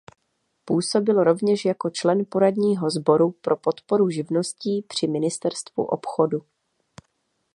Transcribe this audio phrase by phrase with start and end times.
[0.65, 6.41] Působil rovněž jako člen poradního sboru pro podporu živností při ministerstvu obchodu.